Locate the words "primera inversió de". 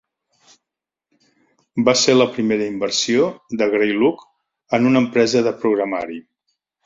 2.37-3.67